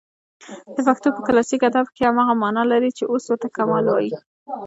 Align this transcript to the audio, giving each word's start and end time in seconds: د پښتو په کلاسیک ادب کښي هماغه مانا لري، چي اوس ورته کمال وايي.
د 0.75 0.77
پښتو 0.87 1.07
په 1.15 1.21
کلاسیک 1.27 1.61
ادب 1.69 1.85
کښي 1.91 2.03
هماغه 2.09 2.33
مانا 2.41 2.63
لري، 2.71 2.89
چي 2.97 3.03
اوس 3.07 3.23
ورته 3.27 3.47
کمال 3.57 3.85
وايي. 3.87 4.11